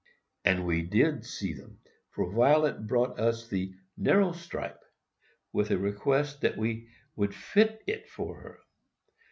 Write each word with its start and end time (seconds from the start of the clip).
—And 0.45 0.65
we 0.65 0.81
did 0.81 1.25
"see 1.27 1.53
'em;" 1.53 1.77
for 2.09 2.27
Violet 2.31 2.87
brought 2.87 3.19
us 3.19 3.47
the 3.47 3.71
"narrow 3.95 4.31
stripe," 4.31 4.83
with 5.53 5.69
a 5.69 5.77
request 5.77 6.41
that 6.41 6.57
we 6.57 6.89
would 7.15 7.35
fit 7.35 7.83
it 7.85 8.09
for 8.09 8.41
her. 8.41 8.59